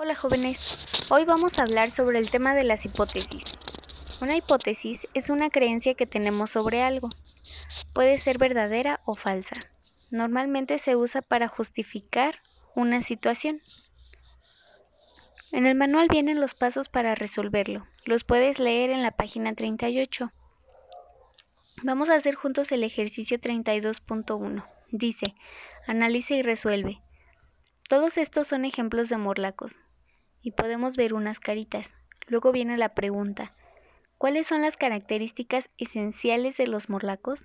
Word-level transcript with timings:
Hola 0.00 0.14
jóvenes, 0.14 0.60
hoy 1.10 1.24
vamos 1.24 1.58
a 1.58 1.62
hablar 1.62 1.90
sobre 1.90 2.20
el 2.20 2.30
tema 2.30 2.54
de 2.54 2.62
las 2.62 2.84
hipótesis. 2.84 3.42
Una 4.20 4.36
hipótesis 4.36 5.08
es 5.12 5.28
una 5.28 5.50
creencia 5.50 5.94
que 5.94 6.06
tenemos 6.06 6.52
sobre 6.52 6.82
algo. 6.82 7.08
Puede 7.94 8.16
ser 8.18 8.38
verdadera 8.38 9.00
o 9.06 9.16
falsa. 9.16 9.56
Normalmente 10.12 10.78
se 10.78 10.94
usa 10.94 11.20
para 11.20 11.48
justificar 11.48 12.36
una 12.76 13.02
situación. 13.02 13.60
En 15.50 15.66
el 15.66 15.74
manual 15.74 16.06
vienen 16.08 16.40
los 16.40 16.54
pasos 16.54 16.88
para 16.88 17.16
resolverlo. 17.16 17.84
Los 18.04 18.22
puedes 18.22 18.60
leer 18.60 18.90
en 18.90 19.02
la 19.02 19.10
página 19.10 19.52
38. 19.52 20.30
Vamos 21.82 22.08
a 22.08 22.14
hacer 22.14 22.36
juntos 22.36 22.70
el 22.70 22.84
ejercicio 22.84 23.40
32.1. 23.40 24.64
Dice, 24.92 25.34
analiza 25.88 26.34
y 26.34 26.42
resuelve. 26.42 27.00
Todos 27.88 28.16
estos 28.16 28.46
son 28.46 28.64
ejemplos 28.64 29.08
de 29.08 29.16
morlacos. 29.16 29.74
Y 30.42 30.52
podemos 30.52 30.96
ver 30.96 31.14
unas 31.14 31.40
caritas. 31.40 31.90
Luego 32.26 32.52
viene 32.52 32.76
la 32.76 32.90
pregunta. 32.90 33.54
¿Cuáles 34.18 34.46
son 34.46 34.62
las 34.62 34.76
características 34.76 35.70
esenciales 35.78 36.56
de 36.56 36.66
los 36.66 36.88
morlacos? 36.88 37.44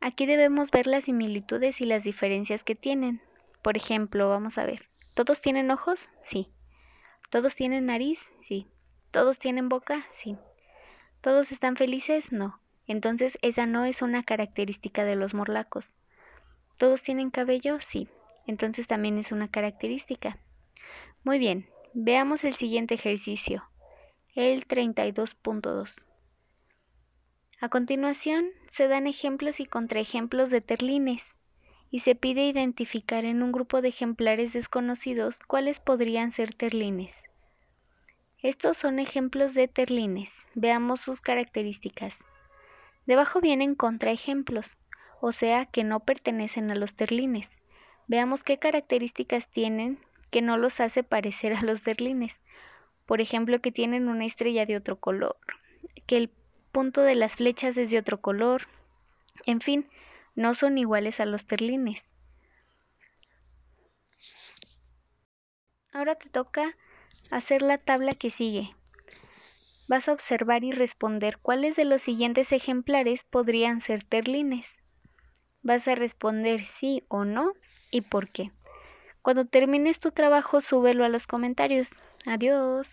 Aquí 0.00 0.24
debemos 0.24 0.70
ver 0.70 0.86
las 0.86 1.04
similitudes 1.04 1.80
y 1.80 1.84
las 1.84 2.04
diferencias 2.04 2.64
que 2.64 2.74
tienen. 2.74 3.20
Por 3.62 3.76
ejemplo, 3.76 4.28
vamos 4.28 4.56
a 4.56 4.64
ver. 4.64 4.88
¿Todos 5.14 5.40
tienen 5.40 5.70
ojos? 5.70 6.08
Sí. 6.22 6.48
¿Todos 7.28 7.54
tienen 7.54 7.86
nariz? 7.86 8.20
Sí. 8.40 8.66
¿Todos 9.10 9.38
tienen 9.38 9.68
boca? 9.68 10.06
Sí. 10.08 10.36
¿Todos 11.20 11.52
están 11.52 11.76
felices? 11.76 12.32
No. 12.32 12.60
Entonces 12.86 13.38
esa 13.42 13.66
no 13.66 13.84
es 13.84 14.00
una 14.00 14.22
característica 14.22 15.04
de 15.04 15.16
los 15.16 15.34
morlacos. 15.34 15.92
¿Todos 16.78 17.02
tienen 17.02 17.30
cabello? 17.30 17.78
Sí. 17.80 18.08
Entonces 18.46 18.86
también 18.86 19.18
es 19.18 19.32
una 19.32 19.48
característica. 19.48 20.38
Muy 21.22 21.38
bien, 21.38 21.68
veamos 21.92 22.44
el 22.44 22.54
siguiente 22.54 22.94
ejercicio, 22.94 23.64
el 24.34 24.66
32.2. 24.66 25.92
A 27.60 27.68
continuación, 27.68 28.46
se 28.70 28.86
dan 28.86 29.06
ejemplos 29.06 29.58
y 29.60 29.66
contraejemplos 29.66 30.50
de 30.50 30.60
terlines, 30.60 31.24
y 31.90 32.00
se 32.00 32.14
pide 32.14 32.46
identificar 32.46 33.24
en 33.24 33.42
un 33.42 33.50
grupo 33.50 33.82
de 33.82 33.88
ejemplares 33.88 34.52
desconocidos 34.52 35.38
cuáles 35.46 35.80
podrían 35.80 36.30
ser 36.30 36.54
terlines. 36.54 37.14
Estos 38.42 38.76
son 38.76 39.00
ejemplos 39.00 39.54
de 39.54 39.66
terlines. 39.66 40.32
Veamos 40.54 41.00
sus 41.00 41.20
características. 41.20 42.16
Debajo 43.04 43.40
vienen 43.40 43.74
contraejemplos, 43.74 44.78
o 45.20 45.32
sea 45.32 45.66
que 45.66 45.82
no 45.82 46.00
pertenecen 46.00 46.70
a 46.70 46.76
los 46.76 46.94
terlines. 46.94 47.50
Veamos 48.06 48.44
qué 48.44 48.58
características 48.58 49.48
tienen 49.48 49.98
que 50.30 50.42
no 50.42 50.56
los 50.56 50.80
hace 50.80 51.02
parecer 51.02 51.52
a 51.54 51.62
los 51.62 51.82
terlines. 51.82 52.38
Por 53.06 53.20
ejemplo, 53.20 53.60
que 53.60 53.72
tienen 53.72 54.08
una 54.08 54.24
estrella 54.24 54.66
de 54.66 54.76
otro 54.76 54.98
color, 54.98 55.36
que 56.06 56.16
el 56.16 56.30
punto 56.72 57.02
de 57.02 57.16
las 57.16 57.36
flechas 57.36 57.76
es 57.76 57.90
de 57.90 57.98
otro 57.98 58.20
color. 58.20 58.68
En 59.46 59.60
fin, 59.60 59.88
no 60.34 60.54
son 60.54 60.78
iguales 60.78 61.20
a 61.20 61.26
los 61.26 61.44
terlines. 61.46 62.04
Ahora 65.92 66.14
te 66.14 66.28
toca 66.28 66.76
hacer 67.30 67.62
la 67.62 67.78
tabla 67.78 68.14
que 68.14 68.30
sigue. 68.30 68.74
Vas 69.88 70.08
a 70.08 70.12
observar 70.12 70.62
y 70.62 70.70
responder 70.70 71.38
cuáles 71.38 71.74
de 71.74 71.84
los 71.84 72.00
siguientes 72.00 72.52
ejemplares 72.52 73.24
podrían 73.24 73.80
ser 73.80 74.04
terlines. 74.04 74.76
Vas 75.62 75.88
a 75.88 75.96
responder 75.96 76.64
sí 76.64 77.02
o 77.08 77.24
no 77.24 77.54
y 77.90 78.02
por 78.02 78.30
qué. 78.30 78.52
Cuando 79.22 79.44
termines 79.44 80.00
tu 80.00 80.10
trabajo, 80.10 80.60
súbelo 80.60 81.04
a 81.04 81.08
los 81.08 81.26
comentarios. 81.26 81.88
Adiós. 82.26 82.88